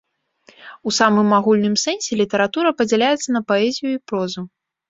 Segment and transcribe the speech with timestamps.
[0.89, 4.41] У самым агульным сэнсе літаратура падзяляецца на паэзію і прозу.